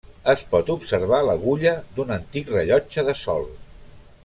Es 0.31 0.43
pot 0.53 0.71
observar 0.75 1.19
l'agulla 1.27 1.75
d'un 1.99 2.15
antic 2.17 2.51
rellotge 2.57 3.05
de 3.11 3.17
sol. 3.23 3.47